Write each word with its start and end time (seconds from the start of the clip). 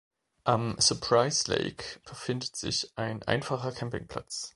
Am 0.45 0.77
Surprise 0.79 1.43
Lake 1.53 1.99
befindet 2.09 2.55
sich 2.55 2.91
ein 2.97 3.21
einfacher 3.21 3.71
Campingplatz. 3.71 4.49